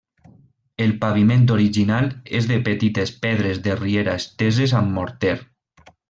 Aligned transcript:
El 0.85 0.93
paviment 1.03 1.43
original 1.55 2.07
és 2.41 2.47
de 2.53 2.57
petites 2.71 3.11
pedres 3.25 3.61
de 3.67 3.75
riera 3.83 4.15
esteses 4.21 4.73
amb 4.81 4.97
morter. 5.01 5.35